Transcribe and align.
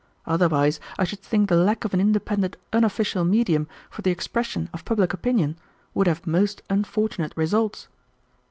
Otherwise 0.25 0.79
I 0.97 1.03
should 1.03 1.19
think 1.19 1.47
the 1.47 1.55
lack 1.55 1.85
of 1.85 1.93
an 1.93 2.01
independent 2.01 2.57
unofficial 2.73 3.23
medium 3.23 3.67
for 3.91 4.01
the 4.01 4.09
expression 4.09 4.67
of 4.73 4.83
public 4.83 5.13
opinion 5.13 5.59
would 5.93 6.07
have 6.07 6.25
most 6.25 6.63
unfortunate 6.71 7.33
results. 7.35 7.87